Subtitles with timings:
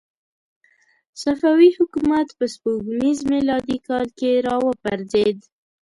[1.21, 5.37] صفوي حکومت په سپوږمیز میلادي کال کې را وپرځېد.